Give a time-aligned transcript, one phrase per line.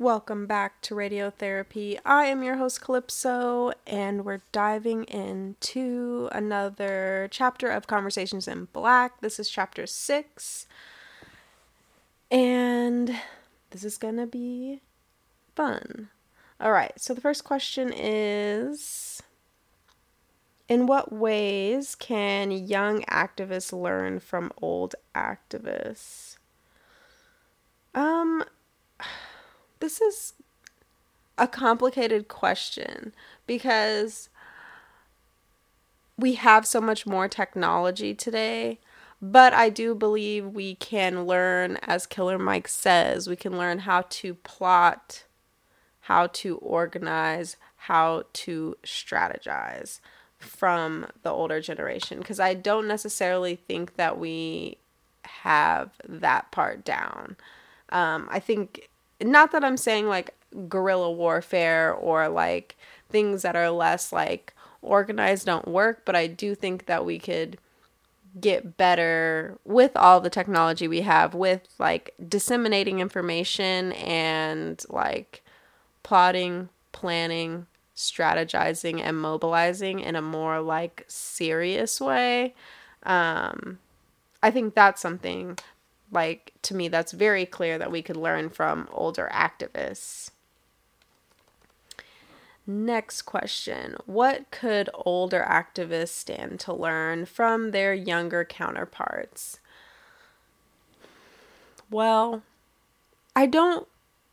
[0.00, 1.98] Welcome back to Radiotherapy.
[2.06, 9.20] I am your host, Calypso, and we're diving into another chapter of Conversations in Black.
[9.20, 10.66] This is chapter six,
[12.30, 13.14] and
[13.72, 14.80] this is gonna be
[15.54, 16.08] fun.
[16.58, 19.22] All right, so the first question is
[20.66, 26.38] In what ways can young activists learn from old activists?
[27.94, 28.44] Um,
[29.80, 30.34] this is
[31.36, 33.14] a complicated question
[33.46, 34.28] because
[36.16, 38.78] we have so much more technology today.
[39.22, 44.04] But I do believe we can learn, as Killer Mike says, we can learn how
[44.08, 45.24] to plot,
[46.00, 50.00] how to organize, how to strategize
[50.38, 52.18] from the older generation.
[52.18, 54.78] Because I don't necessarily think that we
[55.24, 57.36] have that part down.
[57.90, 58.89] Um, I think
[59.22, 60.34] not that I'm saying like
[60.68, 62.76] guerrilla warfare or like
[63.10, 67.58] things that are less like organized don't work, but I do think that we could
[68.40, 75.42] get better with all the technology we have with like disseminating information and like
[76.02, 82.54] plotting, planning, strategizing and mobilizing in a more like serious way.
[83.02, 83.78] Um
[84.42, 85.58] I think that's something
[86.12, 90.30] like to me that's very clear that we could learn from older activists.
[92.66, 93.96] Next question.
[94.06, 99.58] What could older activists stand to learn from their younger counterparts?
[101.90, 102.42] Well,
[103.34, 103.88] I don't.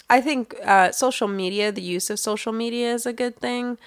[0.10, 3.78] I think uh, social media, the use of social media is a good thing.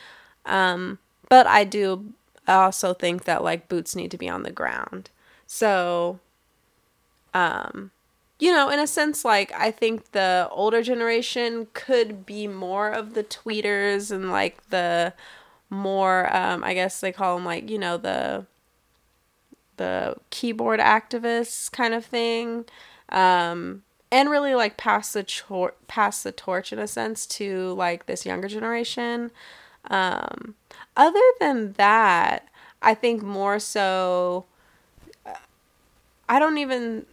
[0.45, 2.13] Um, but I do
[2.49, 5.11] also think that like boots need to be on the ground.
[5.47, 6.19] So
[7.35, 7.91] um
[8.41, 13.13] you know, in a sense, like I think the older generation could be more of
[13.13, 15.13] the tweeters and like the
[15.69, 18.47] more, um, I guess they call them like you know the
[19.77, 22.65] the keyboard activists kind of thing,
[23.09, 28.07] um, and really like pass the tor- pass the torch in a sense to like
[28.07, 29.31] this younger generation.
[29.91, 30.55] Um,
[30.97, 32.49] other than that,
[32.83, 34.47] I think more so.
[35.27, 35.35] Uh,
[36.29, 37.07] I don't even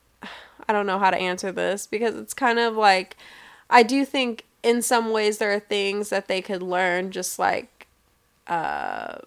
[0.67, 3.15] I don't know how to answer this because it's kind of like
[3.69, 7.87] I do think in some ways there are things that they could learn just like
[8.47, 9.17] uh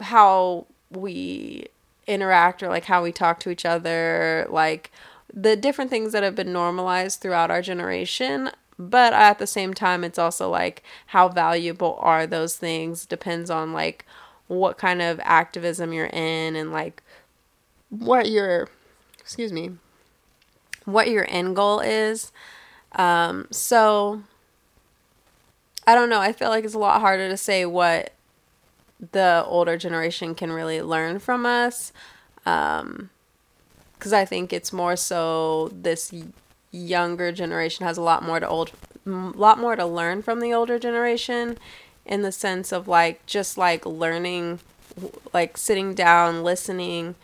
[0.00, 1.66] how we
[2.06, 4.90] interact or like how we talk to each other like
[5.32, 8.50] the different things that have been normalized throughout our generation.
[8.78, 13.72] But at the same time it's also like how valuable are those things depends on
[13.72, 14.04] like
[14.48, 17.02] what kind of activism you're in and like
[17.90, 18.68] what your
[19.18, 19.70] excuse me
[20.84, 22.32] what your end goal is.
[22.92, 24.22] Um, so
[25.86, 26.20] I don't know.
[26.20, 28.12] I feel like it's a lot harder to say what
[29.12, 31.92] the older generation can really learn from us.
[32.46, 33.10] Um,
[33.94, 36.12] because I think it's more so this
[36.72, 38.72] younger generation has a lot more to old,
[39.06, 41.56] lot more to learn from the older generation,
[42.04, 44.58] in the sense of like just like learning,
[45.32, 47.14] like sitting down, listening,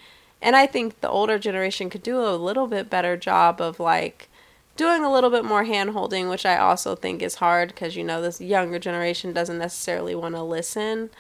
[0.41, 4.29] and I think the older generation could do a little bit better job of like
[4.77, 8.05] doing a little bit more hand holding, which I also think is hard because you
[8.05, 11.11] know this younger generation doesn't necessarily want to listen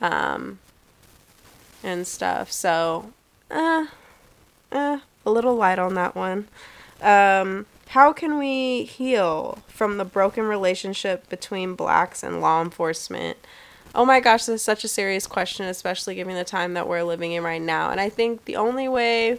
[0.00, 0.58] um,
[1.82, 2.52] and stuff.
[2.52, 3.12] So,
[3.50, 3.86] uh,
[4.70, 6.48] uh, a little light on that one.
[7.00, 13.38] Um, how can we heal from the broken relationship between blacks and law enforcement?
[13.96, 17.02] Oh my gosh, this is such a serious question, especially given the time that we're
[17.02, 17.90] living in right now.
[17.90, 19.38] And I think the only way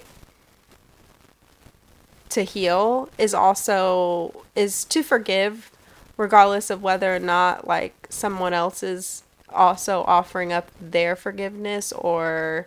[2.30, 5.70] to heal is also is to forgive
[6.18, 12.66] regardless of whether or not like someone else is also offering up their forgiveness or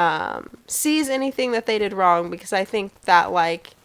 [0.00, 3.75] um, sees anything that they did wrong because I think that like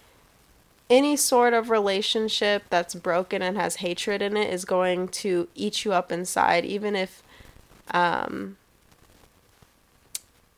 [0.91, 5.85] any sort of relationship that's broken and has hatred in it is going to eat
[5.85, 7.23] you up inside even if
[7.91, 8.57] um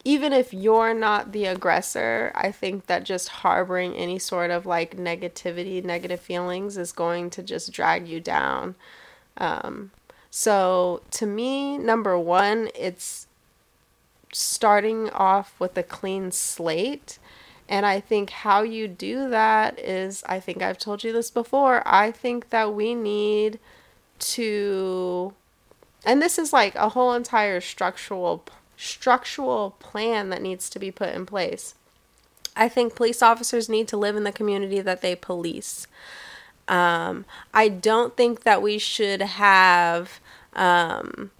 [0.03, 4.97] even if you're not the aggressor i think that just harboring any sort of like
[4.97, 8.75] negativity negative feelings is going to just drag you down.
[9.37, 9.91] Um
[10.31, 13.27] so to me number 1 it's
[14.31, 17.19] starting off with a clean slate
[17.69, 21.81] and I think how you do that is, I think I've told you this before,
[21.85, 23.59] I think that we need
[24.19, 25.33] to,
[26.05, 28.43] and this is like a whole entire structural
[28.75, 31.75] structural plan that needs to be put in place.
[32.55, 35.87] I think police officers need to live in the community that they police.
[36.67, 40.19] Um, I don't think that we should have
[40.53, 41.31] um,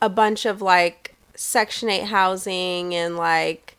[0.00, 3.75] a bunch of like Section 8 housing and like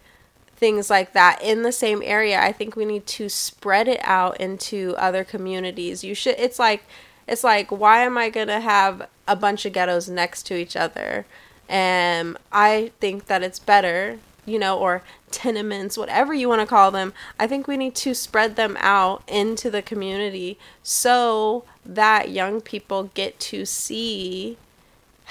[0.57, 2.42] things like that in the same area.
[2.42, 6.04] I think we need to spread it out into other communities.
[6.04, 6.83] You should, it's like,
[7.27, 10.75] it's like, why am I going to have a bunch of ghettos next to each
[10.75, 11.25] other?
[11.69, 16.89] And I think that it's better, you know, or tenements, whatever you want to call
[16.89, 17.13] them.
[17.39, 23.12] I think we need to spread them out into the community so that young people
[23.13, 24.57] get to see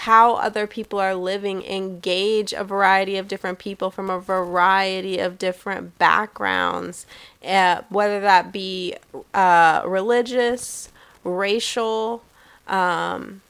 [0.01, 5.39] how other people are living, engage a variety of different people from a variety of
[5.39, 7.07] different backgrounds,
[7.43, 8.95] uh, whether that be
[9.33, 10.91] uh, religious,
[11.25, 12.23] racial,
[12.67, 13.41] um,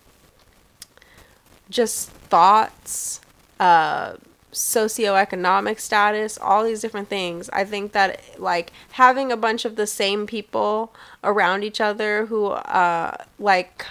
[1.69, 3.21] just thoughts,
[3.59, 4.15] uh,
[4.53, 7.51] socioeconomic status, all these different things.
[7.51, 10.95] I think that like having a bunch of the same people
[11.25, 13.85] around each other who uh like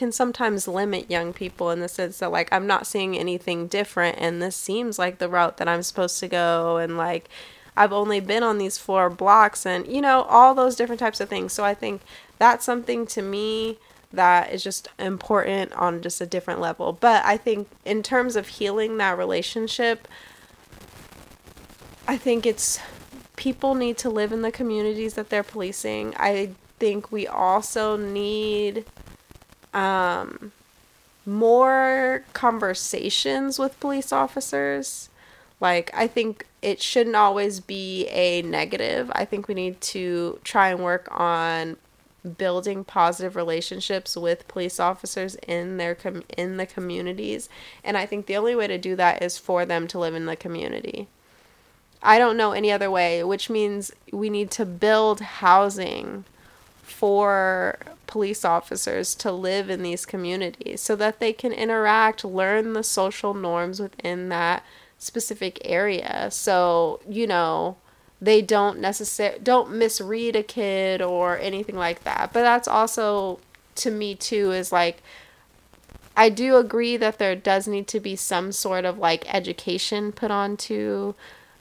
[0.00, 4.16] can sometimes limit young people in the sense that like I'm not seeing anything different
[4.18, 7.28] and this seems like the route that I'm supposed to go and like
[7.76, 11.28] I've only been on these four blocks and you know all those different types of
[11.28, 11.52] things.
[11.52, 12.00] So I think
[12.38, 13.76] that's something to me
[14.10, 16.94] that is just important on just a different level.
[16.94, 20.08] But I think in terms of healing that relationship,
[22.08, 22.80] I think it's
[23.36, 26.14] people need to live in the communities that they're policing.
[26.16, 28.86] I think we also need
[29.74, 30.52] um,
[31.26, 35.08] more conversations with police officers.
[35.60, 39.10] Like, I think it shouldn't always be a negative.
[39.14, 41.76] I think we need to try and work on
[42.36, 47.48] building positive relationships with police officers in their com- in the communities
[47.82, 50.26] and i think the only way to do that is for them to live in
[50.26, 51.08] the community
[52.02, 56.24] i don't know any other way which means we need to build housing
[56.82, 57.78] for
[58.10, 63.32] police officers to live in these communities so that they can interact learn the social
[63.32, 64.62] norms within that
[64.98, 67.76] specific area so you know
[68.20, 72.30] they don't necessarily don't misread a kid or anything like that.
[72.32, 73.40] But that's also
[73.76, 75.02] to me too is like
[76.16, 80.30] I do agree that there does need to be some sort of like education put
[80.30, 81.14] onto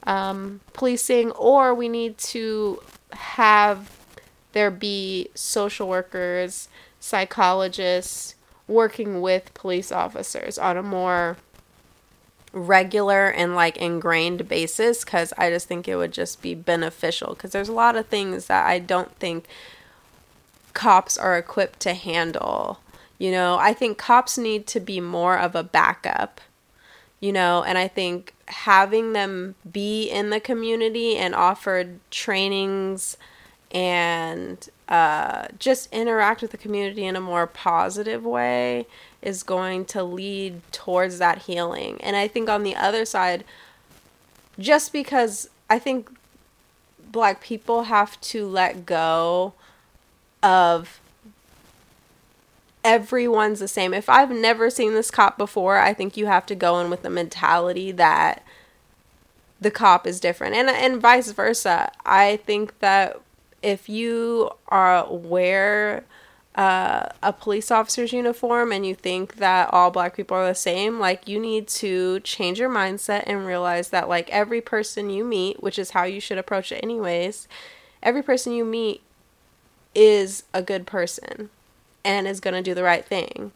[0.03, 2.81] um, policing, or we need to
[3.11, 3.98] have
[4.53, 6.69] there be social workers,
[6.99, 8.35] psychologists
[8.67, 11.37] working with police officers on a more
[12.51, 17.51] regular and like ingrained basis because I just think it would just be beneficial because
[17.51, 19.45] there's a lot of things that I don't think
[20.73, 22.79] cops are equipped to handle.
[23.17, 26.41] You know, I think cops need to be more of a backup,
[27.19, 33.17] you know, and I think having them be in the community and offered trainings
[33.71, 38.87] and uh, just interact with the community in a more positive way
[39.21, 41.99] is going to lead towards that healing.
[42.01, 43.43] And I think on the other side,
[44.57, 46.09] just because I think
[47.11, 49.53] black people have to let go
[50.41, 50.99] of
[52.83, 53.93] everyone's the same.
[53.93, 57.03] If I've never seen this cop before, I think you have to go in with
[57.03, 58.43] the mentality that
[59.61, 61.91] the cop is different and and vice versa.
[62.05, 63.19] I think that
[63.61, 66.03] if you are aware
[66.55, 70.99] uh, a police officer's uniform and you think that all black people are the same,
[70.99, 75.61] like you need to change your mindset and realize that like every person you meet,
[75.63, 77.47] which is how you should approach it anyways,
[78.03, 79.01] every person you meet
[79.95, 81.49] is a good person
[82.03, 83.51] and is going to do the right thing.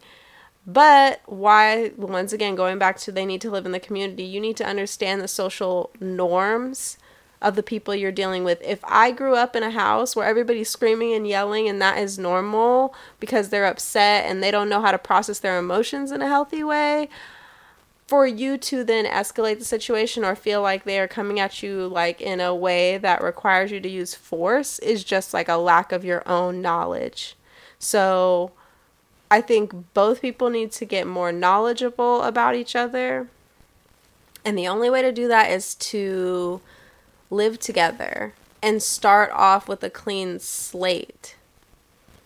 [0.65, 4.39] But why, once again, going back to they need to live in the community, you
[4.39, 6.98] need to understand the social norms
[7.43, 8.62] of the people you're dealing with.
[8.63, 12.17] If I grew up in a house where everybody's screaming and yelling and that is
[12.17, 16.27] normal because they're upset and they don't know how to process their emotions in a
[16.27, 17.09] healthy way,
[18.07, 21.88] for you to then escalate the situation or feel like they are coming at you
[21.88, 25.91] like in a way that requires you to use force is just like a lack
[25.91, 27.35] of your own knowledge.
[27.79, 28.51] So
[29.29, 33.27] I think both people need to get more knowledgeable about each other.
[34.45, 36.62] And the only way to do that is to
[37.33, 41.35] live together and start off with a clean slate.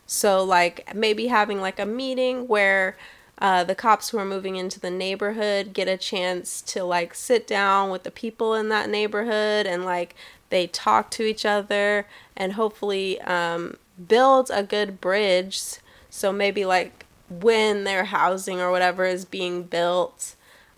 [0.05, 2.95] So, like, maybe having like a meeting where
[3.39, 7.45] uh, the cops who are moving into the neighborhood get a chance to like sit
[7.45, 10.15] down with the people in that neighborhood and like
[10.49, 15.61] they talk to each other and hopefully um, build a good bridge.
[16.09, 20.35] So, maybe like when their housing or whatever is being built,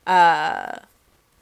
[0.08, 0.80] uh,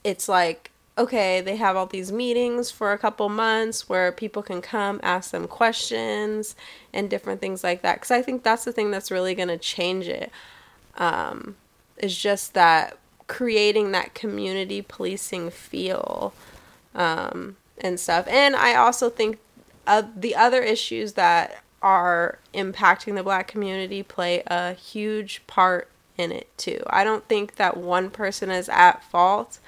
[0.03, 4.61] it's like okay, they have all these meetings for a couple months where people can
[4.61, 6.55] come ask them questions
[6.93, 7.95] and different things like that.
[7.95, 10.31] Because I think that's the thing that's really going to change it.
[10.97, 11.55] Um,
[11.97, 16.33] is just that creating that community policing feel
[16.95, 18.27] um, and stuff.
[18.27, 19.37] And I also think
[19.85, 26.31] uh, the other issues that are impacting the black community play a huge part in
[26.31, 26.81] it too.
[26.87, 29.59] I don't think that one person is at fault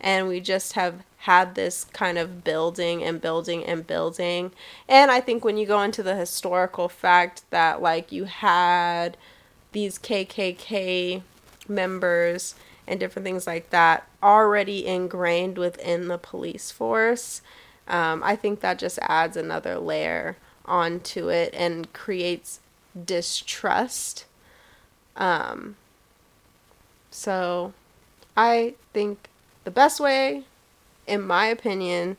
[0.00, 4.52] and we just have had this kind of building and building and building.
[4.88, 9.16] And I think when you go into the historical fact that like you had
[9.72, 11.22] these KKK
[11.66, 12.54] members
[12.86, 17.40] and different things like that already ingrained within the police force,
[17.88, 20.36] um, I think that just adds another layer
[20.66, 22.60] onto it and creates
[23.04, 24.26] distrust.
[25.16, 25.76] Um,
[27.10, 27.72] so
[28.36, 29.28] I think
[29.64, 30.44] the best way,
[31.06, 32.18] in my opinion,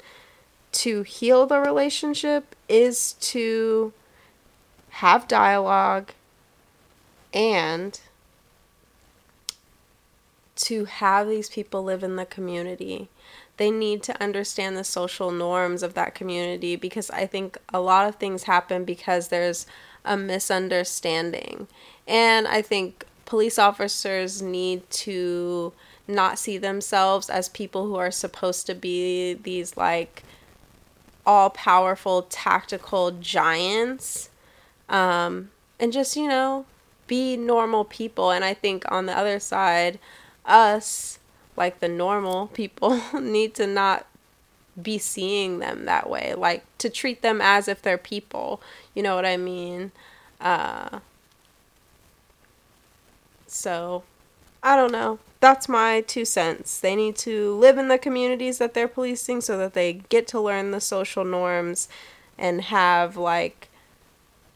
[0.73, 3.93] to heal the relationship is to
[4.89, 6.11] have dialogue
[7.33, 7.99] and
[10.55, 13.09] to have these people live in the community.
[13.57, 18.07] They need to understand the social norms of that community because I think a lot
[18.07, 19.65] of things happen because there's
[20.03, 21.67] a misunderstanding.
[22.07, 25.73] And I think police officers need to
[26.07, 30.23] not see themselves as people who are supposed to be these like
[31.25, 34.29] all powerful tactical giants.
[34.87, 36.65] Um, and just you know
[37.07, 38.31] be normal people.
[38.31, 39.99] And i think on the other side
[40.45, 41.19] us
[41.57, 44.05] like the normal people need to not
[44.79, 46.33] be seeing them that way.
[46.35, 48.61] Like to treat them as if they're people.
[48.93, 49.91] You know what i mean?
[50.39, 50.99] Uh
[53.47, 54.03] so
[54.63, 56.79] i don't know that's my two cents.
[56.79, 60.39] They need to live in the communities that they're policing so that they get to
[60.39, 61.87] learn the social norms
[62.35, 63.69] and have like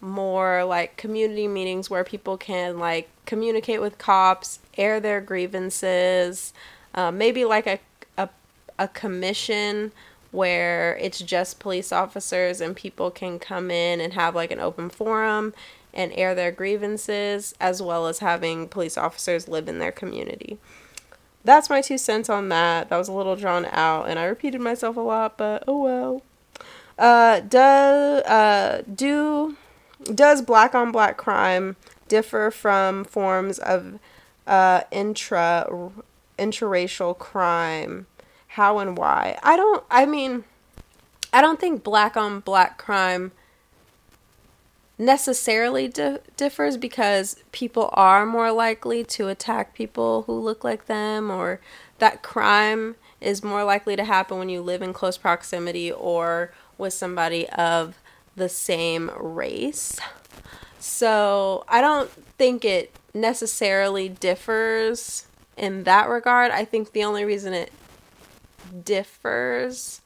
[0.01, 6.53] more like community meetings where people can like communicate with cops, air their grievances,
[6.95, 7.79] uh, maybe like a,
[8.17, 8.27] a
[8.79, 9.91] a commission
[10.31, 14.89] where it's just police officers and people can come in and have like an open
[14.89, 15.53] forum
[15.93, 20.59] and air their grievances as well as having police officers live in their community
[21.43, 22.89] that's my two cents on that.
[22.89, 26.21] That was a little drawn out, and I repeated myself a lot, but oh well.
[26.97, 29.55] Uh, do, uh, do
[30.13, 31.77] does black on black crime
[32.07, 33.99] differ from forms of
[34.47, 35.91] uh, intra
[36.37, 38.07] interracial crime?
[38.49, 39.39] How and why?
[39.41, 39.83] I don't.
[39.89, 40.43] I mean,
[41.31, 43.31] I don't think black on black crime
[44.99, 51.31] necessarily di- differs because people are more likely to attack people who look like them
[51.31, 51.61] or
[51.99, 56.93] that crime is more likely to happen when you live in close proximity or with
[56.93, 57.97] somebody of
[58.35, 59.97] the same race.
[60.79, 65.25] So, I don't think it necessarily differs
[65.57, 66.51] in that regard.
[66.51, 67.71] I think the only reason it
[68.85, 69.99] differs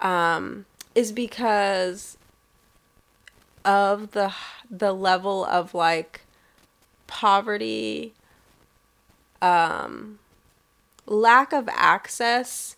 [0.00, 2.18] um, is because
[3.66, 4.32] of the
[4.70, 6.22] the level of like
[7.06, 8.14] poverty
[9.42, 10.18] um
[11.06, 12.76] lack of access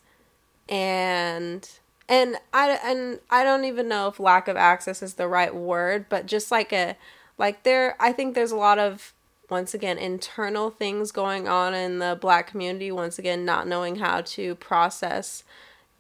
[0.69, 1.69] and
[2.09, 6.07] and I and I don't even know if lack of access is the right word,
[6.09, 6.97] but just like a
[7.37, 9.13] like there I think there's a lot of
[9.51, 14.23] once again internal things going on in the black community once again not knowing how
[14.23, 15.45] to process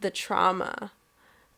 [0.00, 0.92] the trauma.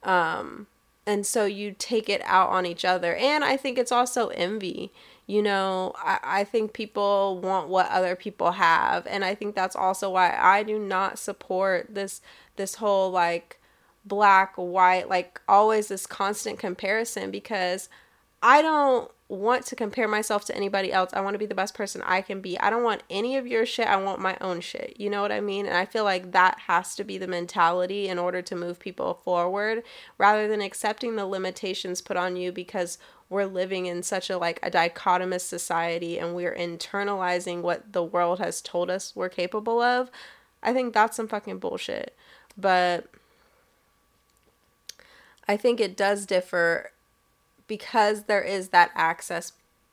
[0.03, 0.67] Um
[1.11, 3.14] and so you take it out on each other.
[3.14, 4.93] And i think it's also envy
[5.31, 5.93] you know?
[5.97, 10.37] I, I think people want what other people have and i think that's also why
[10.37, 12.21] i do not support this
[12.57, 13.61] this whole like
[14.05, 17.88] black white like always this constant comparison because
[18.43, 21.11] i don't want to compare myself to anybody else.
[21.13, 22.59] I want to be the best person I can be.
[22.59, 23.87] I don't want any of your shit.
[23.87, 24.97] I want my own shit.
[24.99, 25.67] You know what I mean?
[25.67, 29.15] And I feel like that has to be the mentality in order to move people
[29.25, 29.85] forward
[30.19, 34.59] rather than accepting the limitations put on you because we're living in such a like
[34.65, 40.11] a dichotomous society and we're internalizing what the world has told us we're capable of.
[40.61, 42.17] I think that's some fucking bullshit.
[42.59, 43.07] But
[45.47, 46.91] I think it does differ
[47.71, 49.53] because there is that access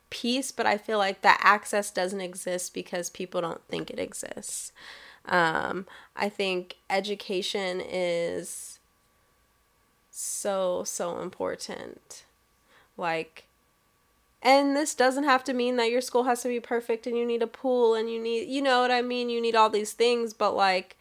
[0.10, 4.72] piece, but I feel like that access doesn't exist because people don't think it exists.
[5.28, 8.80] Um, I think education is
[10.10, 12.24] so, so important.
[12.98, 13.44] Like,
[14.42, 17.28] and this doesn't have to mean that your school has to be perfect and you
[17.28, 19.30] need a pool and you need, you know what I mean?
[19.30, 20.98] You need all these things, but like,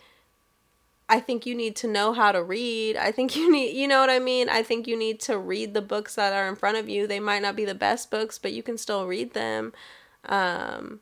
[1.09, 2.97] I think you need to know how to read.
[2.97, 4.49] I think you need, you know what I mean?
[4.49, 7.07] I think you need to read the books that are in front of you.
[7.07, 9.73] They might not be the best books, but you can still read them.
[10.25, 11.01] Um,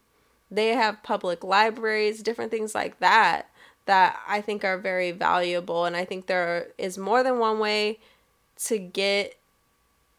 [0.50, 3.48] they have public libraries, different things like that,
[3.86, 5.86] that I think are very valuable.
[5.86, 7.98] And I think there is more than one way
[8.64, 9.36] to get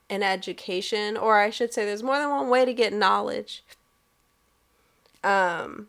[0.10, 3.64] an education, or I should say, there's more than one way to get knowledge.
[5.24, 5.88] Um,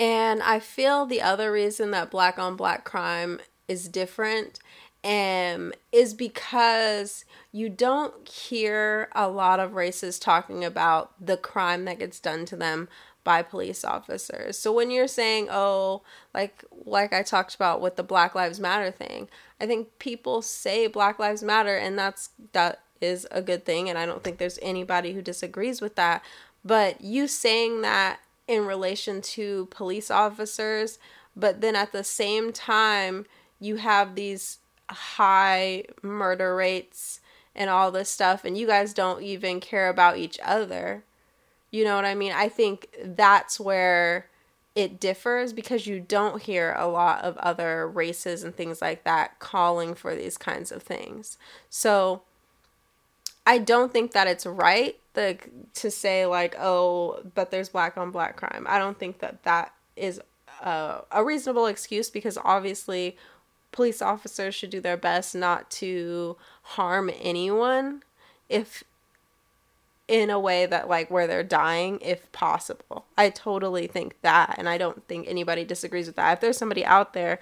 [0.00, 3.38] and I feel the other reason that black on black crime
[3.68, 4.58] is different
[5.04, 11.98] um, is because you don't hear a lot of races talking about the crime that
[11.98, 12.88] gets done to them
[13.24, 14.58] by police officers.
[14.58, 16.02] So when you're saying, "Oh,
[16.32, 19.28] like like I talked about with the Black Lives Matter thing,"
[19.60, 23.98] I think people say Black Lives Matter and that's that is a good thing and
[23.98, 26.24] I don't think there's anybody who disagrees with that.
[26.64, 30.98] But you saying that in relation to police officers,
[31.36, 33.24] but then at the same time,
[33.60, 37.20] you have these high murder rates
[37.54, 41.04] and all this stuff, and you guys don't even care about each other.
[41.70, 42.32] You know what I mean?
[42.32, 44.26] I think that's where
[44.74, 49.38] it differs because you don't hear a lot of other races and things like that
[49.38, 51.38] calling for these kinds of things.
[51.68, 52.22] So
[53.50, 58.36] I don't think that it's right to say like oh but there's black on black
[58.36, 58.64] crime.
[58.68, 60.20] I don't think that that is
[60.62, 63.16] a reasonable excuse because obviously
[63.72, 68.04] police officers should do their best not to harm anyone
[68.48, 68.84] if
[70.06, 73.04] in a way that like where they're dying if possible.
[73.18, 76.34] I totally think that and i don't think anybody disagrees with that.
[76.34, 77.40] If there's somebody out there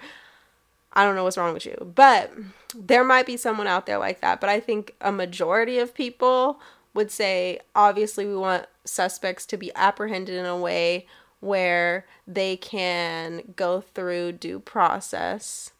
[0.93, 2.31] i don't know what's wrong with you but
[2.75, 6.59] there might be someone out there like that but i think a majority of people
[6.93, 11.05] would say obviously we want suspects to be apprehended in a way
[11.39, 15.71] where they can go through due process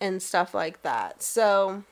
[0.00, 1.22] and stuff like that.
[1.22, 1.84] So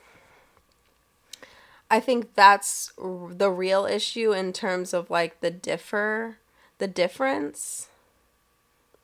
[1.89, 6.37] I think that's the real issue in terms of like the differ
[6.77, 7.87] the difference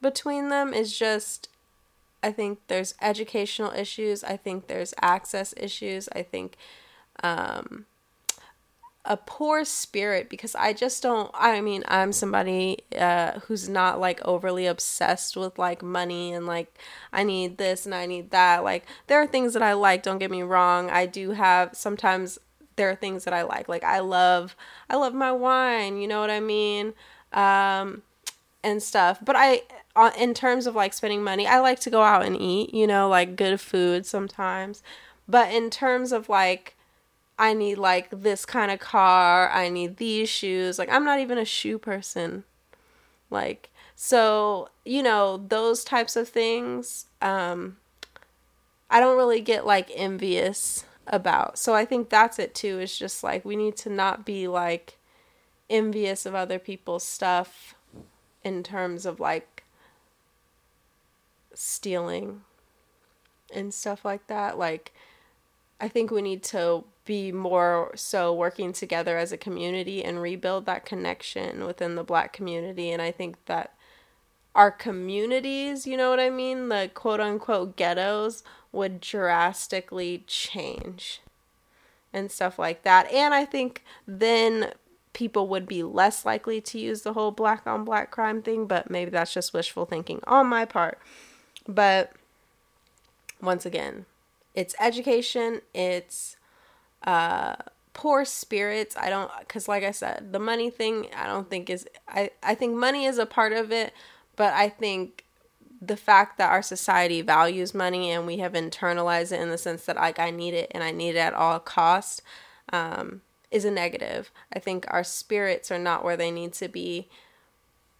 [0.01, 1.47] between them is just
[2.27, 6.57] I think there's educational issues, I think there's access issues, I think
[7.23, 7.85] um
[9.05, 14.19] a poor spirit because I just don't I mean I'm somebody uh who's not like
[14.25, 16.77] overly obsessed with like money and like
[17.13, 18.63] I need this and I need that.
[18.65, 20.89] Like there are things that I like don't get me wrong.
[20.89, 22.37] I do have sometimes
[22.75, 23.69] there are things that I like.
[23.69, 24.55] Like I love
[24.89, 26.93] I love my wine you know what I mean?
[27.31, 28.03] Um
[28.67, 29.63] and stuff but I
[29.95, 32.85] uh, in terms of like spending money I like to go out and eat you
[32.85, 34.83] know like good food sometimes
[35.27, 36.75] but in terms of like
[37.39, 40.79] I need like this kind of car, I need these shoes.
[40.79, 42.43] Like I'm not even a shoe person.
[43.29, 47.77] Like so, you know, those types of things um
[48.89, 51.57] I don't really get like envious about.
[51.57, 52.79] So I think that's it too.
[52.79, 54.97] Is just like we need to not be like
[55.69, 57.75] envious of other people's stuff
[58.43, 59.63] in terms of like
[61.53, 62.41] stealing
[63.53, 64.57] and stuff like that.
[64.57, 64.93] Like
[65.79, 70.65] I think we need to be more so working together as a community and rebuild
[70.65, 72.91] that connection within the black community.
[72.91, 73.73] And I think that
[74.53, 81.21] our communities, you know what I mean, the quote unquote ghettos would drastically change
[82.11, 83.09] and stuff like that.
[83.11, 84.73] And I think then
[85.17, 88.87] people would be less likely to use the whole black on black crime thing, but
[88.87, 90.99] maybe that's just wishful thinking on my part.
[91.67, 92.11] But
[93.41, 94.05] once again,
[94.53, 96.37] it's education, it's
[97.01, 97.55] uh,
[97.93, 98.95] poor spirits.
[98.95, 102.53] I don't, because like I said, the money thing, I don't think is, I, I
[102.53, 103.93] think money is a part of it,
[104.35, 105.25] but I think
[105.81, 109.85] the fact that our society values money and we have internalized it in the sense
[109.85, 112.21] that like I need it and I need it at all costs
[112.71, 114.31] um, is a negative.
[114.53, 117.07] I think our spirits are not where they need to be.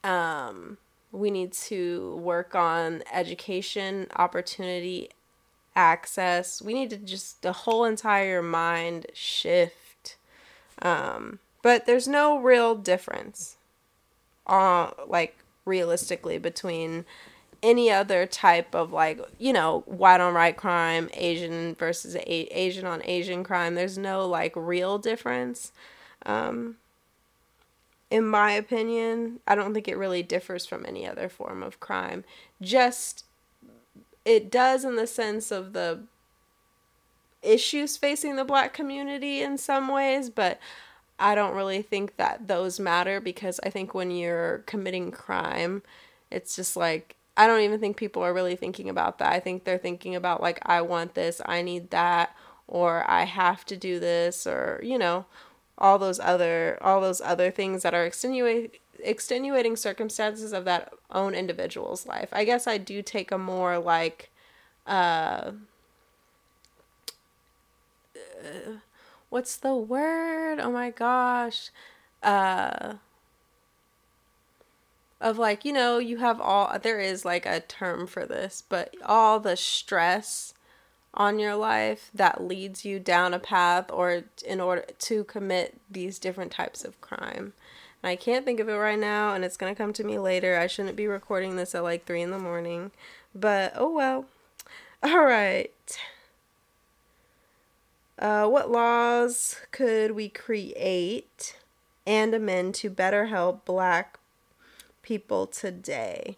[0.03, 0.77] Um,
[1.11, 5.09] we need to work on education, opportunity,
[5.75, 6.61] access.
[6.61, 10.17] We need to just the whole entire mind shift.
[10.81, 13.57] Um, but there's no real difference,
[14.45, 17.05] uh, like realistically, between
[17.63, 22.85] any other type of like you know white on white crime, Asian versus a- Asian
[22.85, 23.75] on Asian crime.
[23.75, 25.71] There's no like real difference.
[26.25, 26.77] Um,
[28.09, 32.23] in my opinion, I don't think it really differs from any other form of crime.
[32.61, 33.25] Just
[34.23, 36.01] it does in the sense of the
[37.41, 40.59] issues facing the black community in some ways, but
[41.19, 45.81] I don't really think that those matter because I think when you're committing crime,
[46.29, 49.31] it's just like I don't even think people are really thinking about that.
[49.31, 52.35] I think they're thinking about like I want this, I need that,
[52.67, 55.25] or I have to do this, or you know,
[55.77, 61.35] all those other all those other things that are extenuating extenuating circumstances of that own
[61.35, 62.29] individual's life.
[62.31, 64.31] I guess I do take a more like
[64.87, 65.51] uh,
[68.15, 68.77] uh
[69.29, 70.59] what's the word?
[70.59, 71.69] Oh my gosh.
[72.23, 72.95] Uh
[75.19, 78.95] of like, you know, you have all there is like a term for this, but
[79.03, 80.53] all the stress
[81.13, 86.19] on your life that leads you down a path or in order to commit these
[86.19, 87.53] different types of crime.
[88.03, 90.19] And I can't think of it right now and it's going to come to me
[90.19, 90.57] later.
[90.57, 92.91] I shouldn't be recording this at like 3 in the morning,
[93.33, 94.25] but oh well.
[95.01, 95.71] All right.
[98.19, 101.57] Uh, what laws could we create
[102.05, 104.19] and amend to better help black
[105.07, 106.37] people today?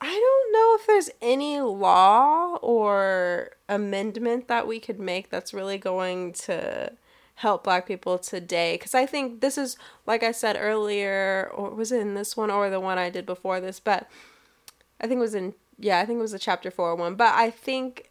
[0.00, 5.78] I don't know if there's any law or amendment that we could make that's really
[5.78, 6.92] going to
[7.36, 11.90] help black people today because i think this is like i said earlier or was
[11.90, 14.08] it in this one or the one i did before this but
[15.00, 17.34] i think it was in yeah i think it was the chapter 4 one but
[17.34, 18.10] i think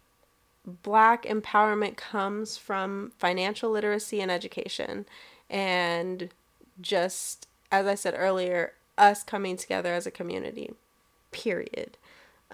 [0.82, 5.06] black empowerment comes from financial literacy and education
[5.48, 6.28] and
[6.80, 10.72] just as i said earlier us coming together as a community
[11.30, 11.96] period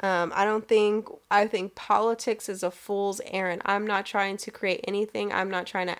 [0.00, 3.62] um, I don't think, I think politics is a fool's errand.
[3.64, 5.32] I'm not trying to create anything.
[5.32, 5.96] I'm not trying to,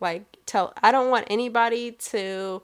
[0.00, 2.62] like, tell, I don't want anybody to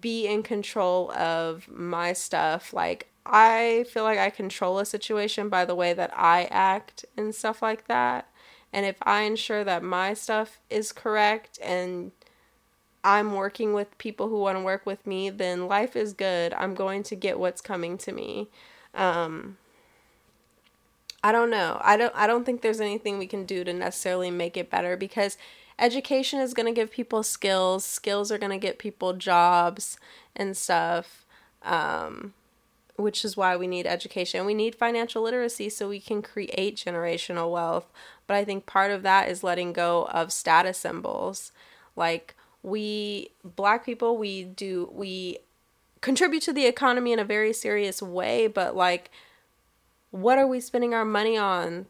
[0.00, 2.72] be in control of my stuff.
[2.72, 7.34] Like, I feel like I control a situation by the way that I act and
[7.34, 8.28] stuff like that.
[8.72, 12.12] And if I ensure that my stuff is correct and
[13.04, 16.54] I'm working with people who want to work with me, then life is good.
[16.54, 18.48] I'm going to get what's coming to me.
[18.94, 19.58] Um,
[21.22, 21.80] I don't know.
[21.82, 24.96] I don't I don't think there's anything we can do to necessarily make it better
[24.96, 25.36] because
[25.78, 27.84] education is going to give people skills.
[27.84, 29.98] Skills are going to get people jobs
[30.34, 31.24] and stuff.
[31.62, 32.34] Um,
[32.96, 34.46] which is why we need education.
[34.46, 37.90] We need financial literacy so we can create generational wealth.
[38.26, 41.50] But I think part of that is letting go of status symbols.
[41.96, 42.34] Like
[42.64, 45.38] we black people we do we
[46.00, 49.10] contribute to the economy in a very serious way but like
[50.10, 51.86] what are we spending our money on?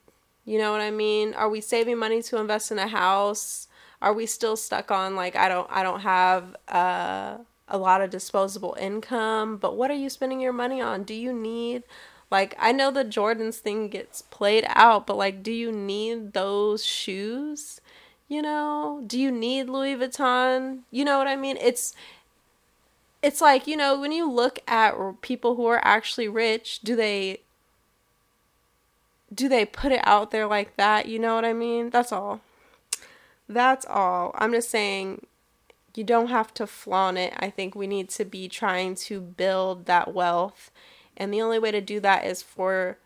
[0.47, 1.35] You know what i mean?
[1.35, 3.69] Are we saving money to invest in a house?
[4.03, 8.11] Are we still stuck on like i don't i don't have uh, a lot of
[8.11, 11.05] disposable income but what are you spending your money on?
[11.05, 11.85] Do you need
[12.31, 16.85] like i know the jordans thing gets played out but like do you need those
[16.85, 17.81] shoes
[18.35, 20.81] you know, do you need Louis Vuitton?
[20.91, 21.57] You know what I mean?
[21.61, 21.95] It's
[23.23, 27.39] it's like, you know, when you look at people who are actually rich, do they
[29.33, 31.07] do they put it out there like that?
[31.07, 31.91] You know what I mean?
[31.91, 32.41] That's all.
[33.49, 34.33] That's all.
[34.37, 35.27] I'm just saying
[35.95, 37.35] you don't have to flaunt it.
[37.37, 40.73] I think we need to be trying to build that wealth.
[41.17, 42.99] And the only way to do that is for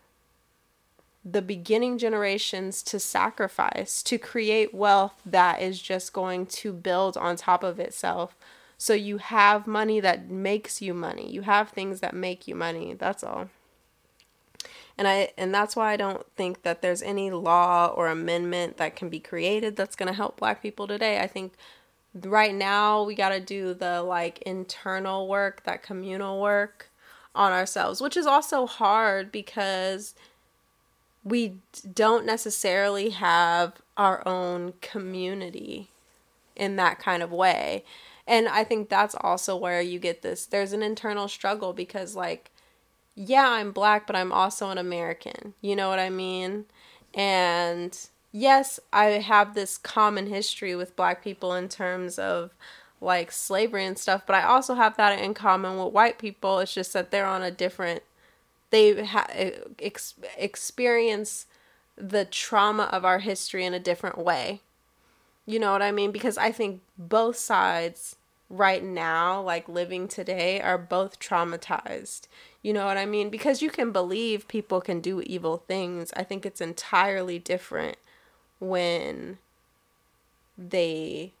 [1.23, 7.35] the beginning generations to sacrifice to create wealth that is just going to build on
[7.35, 8.35] top of itself.
[8.77, 11.29] So you have money that makes you money.
[11.29, 12.93] You have things that make you money.
[12.93, 13.49] That's all.
[14.97, 18.95] And I and that's why I don't think that there's any law or amendment that
[18.95, 21.19] can be created that's going to help black people today.
[21.19, 21.53] I think
[22.13, 26.89] right now we got to do the like internal work, that communal work
[27.35, 30.15] on ourselves, which is also hard because
[31.29, 31.55] we
[31.93, 35.89] don't necessarily have our own community
[36.55, 37.83] in that kind of way.
[38.27, 42.51] And I think that's also where you get this there's an internal struggle because like
[43.15, 45.53] yeah, I'm black, but I'm also an American.
[45.61, 46.65] You know what I mean?
[47.13, 47.97] And
[48.31, 52.51] yes, I have this common history with black people in terms of
[53.01, 56.59] like slavery and stuff, but I also have that in common with white people.
[56.59, 58.03] It's just that they're on a different
[58.69, 59.27] they ha-
[59.79, 61.45] ex- experience
[61.95, 64.61] the trauma of our history in a different way.
[65.45, 66.11] You know what I mean?
[66.11, 68.15] Because I think both sides
[68.49, 72.27] right now, like living today, are both traumatized.
[72.61, 73.29] You know what I mean?
[73.29, 76.11] Because you can believe people can do evil things.
[76.15, 77.97] I think it's entirely different
[78.59, 79.37] when
[80.57, 81.31] they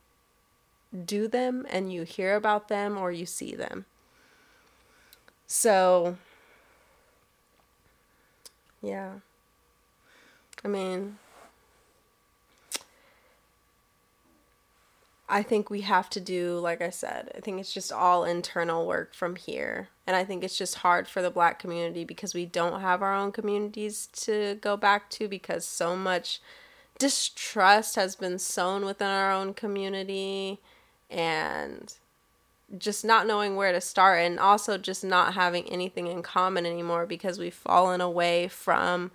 [1.05, 3.85] do them and you hear about them or you see them.
[5.45, 6.17] So,
[8.81, 9.13] yeah.
[10.63, 11.17] I mean,
[15.31, 18.87] I think we have to do, like I said, I think it's just all internal
[18.87, 19.89] work from here.
[20.07, 23.13] And I think it's just hard for the black community because we don't have our
[23.13, 26.41] own communities to go back to because so much
[26.97, 30.59] distrust has been sown within our own community
[31.11, 31.93] and
[32.77, 37.05] just not knowing where to start and also just not having anything in common anymore
[37.05, 39.11] because we've fallen away from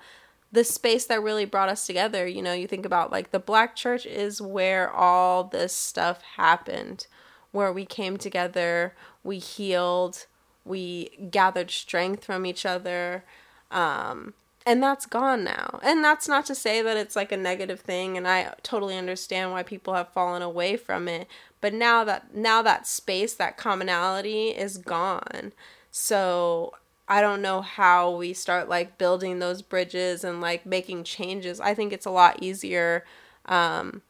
[0.50, 2.26] the space that really brought us together.
[2.26, 7.06] You know, you think about like the black church is where all this stuff happened,
[7.52, 10.26] where we came together, we healed,
[10.64, 13.24] we gathered strength from each other.
[13.70, 14.34] Um,
[14.66, 15.80] and that's gone now.
[15.82, 19.52] And that's not to say that it's like a negative thing and I totally understand
[19.52, 21.28] why people have fallen away from it,
[21.64, 25.55] but now that now that space, that commonality is gone.
[25.90, 26.74] So
[27.09, 31.61] I don't know how we start like building those bridges and like making changes.
[31.61, 33.07] I think it's a lot easier
[33.46, 34.03] um,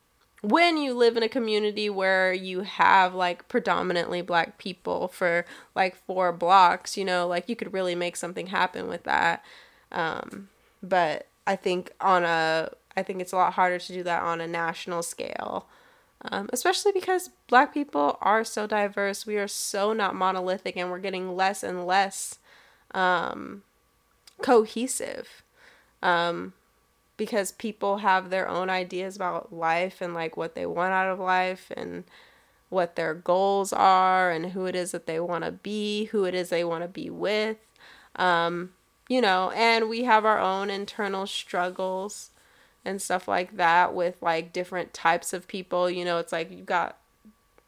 [0.42, 5.94] when you live in a community where you have like predominantly black people for like
[5.94, 9.44] four blocks, you know, like you could really make something happen with that.
[9.92, 10.48] Um,
[10.82, 14.40] but I think on a, I think it's a lot harder to do that on
[14.40, 15.68] a national scale.
[16.30, 19.26] Um, especially because black people are so diverse.
[19.26, 22.38] We are so not monolithic and we're getting less and less
[22.92, 23.62] um,
[24.40, 25.42] cohesive.
[26.02, 26.54] Um,
[27.16, 31.20] because people have their own ideas about life and like what they want out of
[31.20, 32.04] life and
[32.70, 36.34] what their goals are and who it is that they want to be, who it
[36.34, 37.58] is they want to be with.
[38.16, 38.70] Um,
[39.08, 42.30] you know, and we have our own internal struggles
[42.84, 45.90] and stuff like that with like different types of people.
[45.90, 46.98] You know, it's like you've got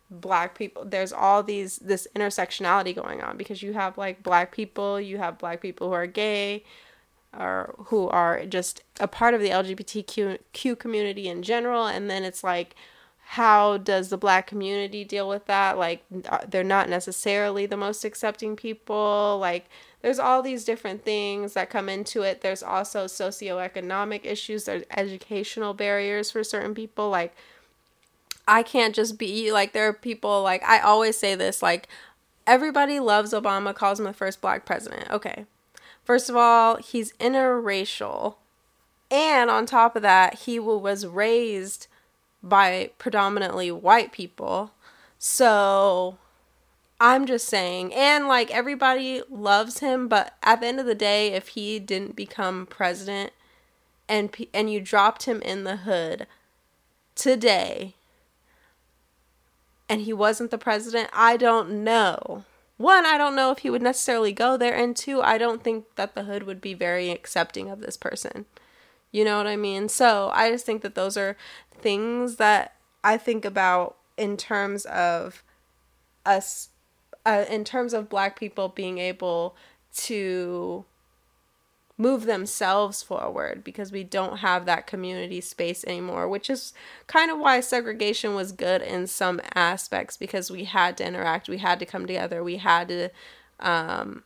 [0.08, 5.00] black people there's all these this intersectionality going on because you have like black people
[5.00, 6.62] you have black people who are gay
[7.36, 11.86] or who are just a part of the lgbtq community in general.
[11.86, 12.74] And then it's like
[13.28, 15.76] how does the black community deal with that?
[15.76, 19.38] Like uh, they're not necessarily the most accepting people.
[19.40, 19.68] Like
[20.06, 25.74] there's all these different things that come into it there's also socioeconomic issues there's educational
[25.74, 27.34] barriers for certain people like
[28.46, 31.88] I can't just be like there are people like I always say this like
[32.46, 35.10] everybody loves Obama calls him the first black president.
[35.10, 35.44] Okay.
[36.04, 38.36] First of all, he's interracial.
[39.10, 41.88] And on top of that, he was raised
[42.42, 44.70] by predominantly white people.
[45.18, 46.18] So
[46.98, 51.32] I'm just saying, and like everybody loves him, but at the end of the day,
[51.32, 53.32] if he didn't become president
[54.08, 56.26] and and you dropped him in the hood
[57.14, 57.94] today,
[59.88, 62.44] and he wasn't the president, I don't know.
[62.78, 65.84] One, I don't know if he would necessarily go there, and two, I don't think
[65.96, 68.46] that the hood would be very accepting of this person.
[69.12, 69.88] You know what I mean?
[69.88, 71.36] So I just think that those are
[71.78, 75.42] things that I think about in terms of
[76.26, 76.68] us,
[77.26, 79.56] uh, in terms of black people being able
[79.92, 80.84] to
[81.98, 86.72] move themselves forward because we don't have that community space anymore, which is
[87.06, 91.58] kind of why segregation was good in some aspects because we had to interact, we
[91.58, 93.08] had to come together, we had to
[93.58, 94.22] um,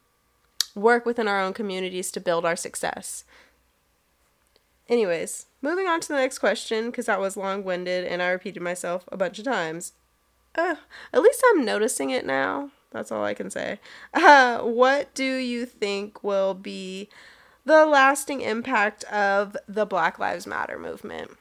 [0.75, 3.25] work within our own communities to build our success.
[4.89, 8.63] Anyways, moving on to the next question because that was long winded and I repeated
[8.63, 9.93] myself a bunch of times.
[10.57, 10.75] Uh,
[11.13, 12.73] at least I'm noticing it now.
[12.91, 13.79] That's all I can say.
[14.13, 17.09] Uh, what do you think will be
[17.65, 21.33] the lasting impact of the Black Lives Matter movement.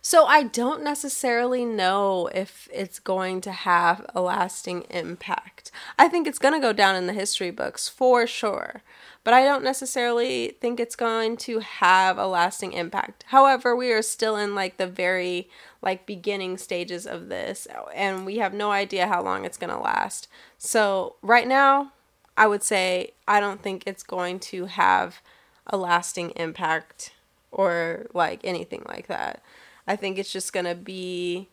[0.00, 5.70] So I don't necessarily know if it's going to have a lasting impact.
[5.98, 8.82] I think it's going to go down in the history books for sure,
[9.24, 13.24] but I don't necessarily think it's going to have a lasting impact.
[13.28, 15.48] However, we are still in like the very
[15.80, 19.78] like beginning stages of this and we have no idea how long it's going to
[19.78, 20.28] last.
[20.58, 21.92] So, right now,
[22.36, 25.20] I would say I don't think it's going to have
[25.66, 27.12] a lasting impact
[27.50, 29.42] or like anything like that.
[29.86, 31.48] I think it's just going to be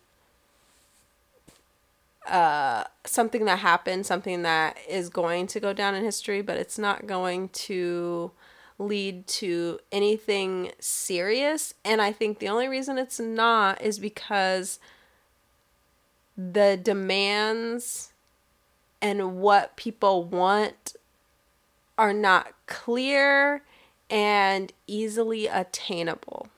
[2.30, 6.78] uh, something that happened, something that is going to go down in history, but it's
[6.78, 8.30] not going to
[8.78, 11.74] lead to anything serious.
[11.84, 14.78] And I think the only reason it's not is because
[16.36, 18.12] the demands
[19.02, 20.94] and what people want
[21.98, 23.62] are not clear
[24.08, 26.48] and easily attainable.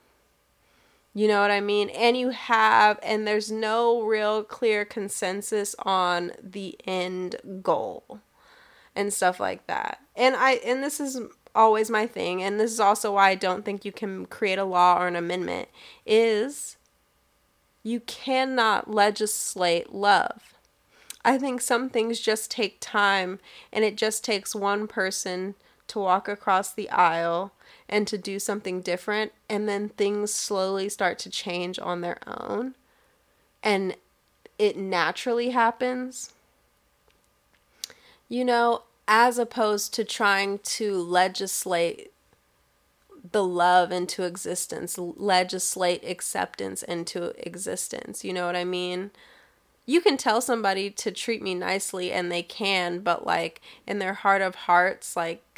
[1.14, 1.90] You know what I mean?
[1.90, 8.20] And you have, and there's no real clear consensus on the end goal
[8.96, 10.00] and stuff like that.
[10.16, 11.20] And I, and this is
[11.54, 14.64] always my thing, and this is also why I don't think you can create a
[14.64, 15.68] law or an amendment,
[16.06, 16.76] is
[17.82, 20.54] you cannot legislate love.
[21.24, 23.38] I think some things just take time
[23.72, 25.54] and it just takes one person
[25.92, 27.52] to walk across the aisle
[27.88, 32.74] and to do something different and then things slowly start to change on their own
[33.62, 33.96] and
[34.58, 36.32] it naturally happens.
[38.28, 42.12] You know, as opposed to trying to legislate
[43.30, 48.24] the love into existence, legislate acceptance into existence.
[48.24, 49.10] You know what I mean?
[49.84, 54.14] You can tell somebody to treat me nicely and they can, but like in their
[54.14, 55.51] heart of hearts, like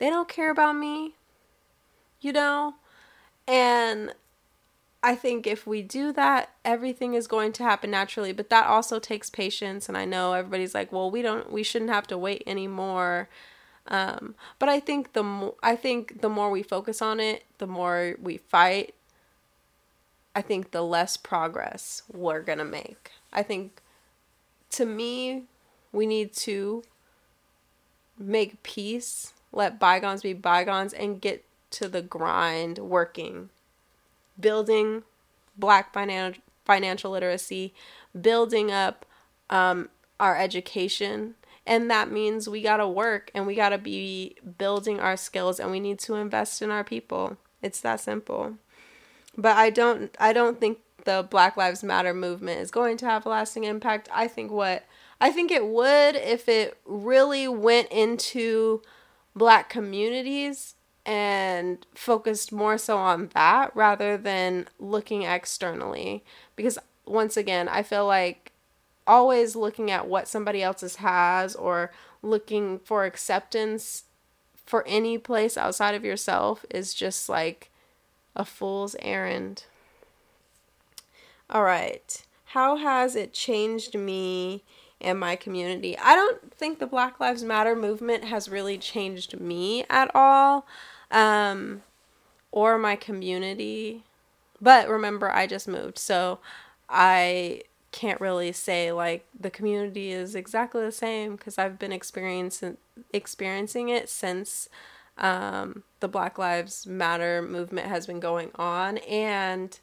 [0.00, 1.14] they don't care about me,
[2.20, 2.74] you know?
[3.46, 4.14] And
[5.02, 8.98] I think if we do that, everything is going to happen naturally, but that also
[8.98, 9.88] takes patience.
[9.88, 13.28] And I know everybody's like, well, we don't, we shouldn't have to wait anymore.
[13.88, 17.66] Um, but I think the mo- I think the more we focus on it, the
[17.66, 18.94] more we fight.
[20.34, 23.10] I think the less progress we're gonna make.
[23.32, 23.80] I think,
[24.70, 25.44] to me,
[25.92, 26.84] we need to
[28.16, 33.50] make peace, let bygones be bygones, and get to the grind working
[34.40, 35.02] building
[35.56, 37.74] black finan- financial literacy,
[38.18, 39.04] building up
[39.50, 41.34] um, our education.
[41.66, 45.60] And that means we got to work and we got to be building our skills
[45.60, 47.36] and we need to invest in our people.
[47.62, 48.54] It's that simple.
[49.36, 53.24] But I don't I don't think the Black Lives Matter movement is going to have
[53.24, 54.08] a lasting impact.
[54.12, 54.84] I think what
[55.20, 58.82] I think it would if it really went into
[59.34, 60.74] black communities
[61.06, 66.22] and focused more so on that rather than looking externally.
[66.56, 68.52] Because once again i feel like
[69.06, 71.90] always looking at what somebody else's has or
[72.22, 74.04] looking for acceptance
[74.64, 77.70] for any place outside of yourself is just like
[78.36, 79.64] a fool's errand.
[81.48, 82.24] All right.
[82.44, 84.62] How has it changed me
[85.00, 89.84] and my community i don't think the black lives matter movement has really changed me
[89.88, 90.66] at all
[91.10, 91.82] um,
[92.52, 94.04] or my community.
[94.60, 96.38] But remember, I just moved, so
[96.88, 102.76] I can't really say like the community is exactly the same because I've been experiencing
[103.12, 104.68] experiencing it since
[105.18, 109.78] um, the Black Lives Matter movement has been going on, and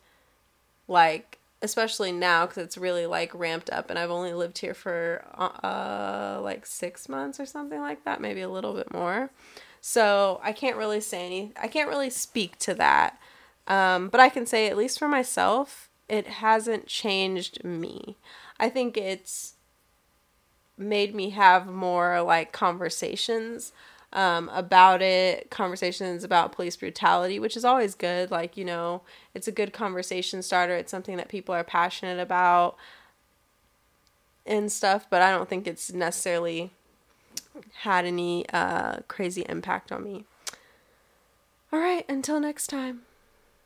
[0.88, 5.24] like especially now because it's really like ramped up, and I've only lived here for
[5.64, 9.32] uh like six months or something like that, maybe a little bit more.
[9.82, 11.54] So I can't really say any.
[11.62, 13.20] I can't really speak to that.
[13.68, 18.18] Um, but I can say, at least for myself, it hasn't changed me.
[18.60, 19.54] I think it's
[20.78, 23.72] made me have more like conversations
[24.18, 28.32] um, about it, conversations about police brutality, which is always good.
[28.32, 29.04] Like, you know,
[29.36, 30.74] it's a good conversation starter.
[30.74, 32.76] It's something that people are passionate about
[34.44, 36.72] and stuff, but I don't think it's necessarily
[37.82, 40.26] had any uh, crazy impact on me.
[41.72, 43.07] All right, until next time.